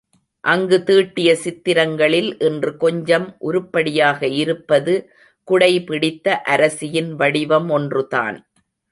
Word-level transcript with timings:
அங்கு 0.43 0.77
தீட்டிய 0.83 1.35
சித்திரங்களில் 1.35 2.29
இன்று 2.39 2.71
கொஞ்சம் 2.77 3.27
உருப்படியாக 3.39 4.27
இருப்பது 4.35 4.93
குடை 5.47 5.83
பிடித்த 5.83 6.41
அரசியின் 6.45 7.11
வடிவம் 7.13 7.69
ஒன்றுதான். 7.69 8.39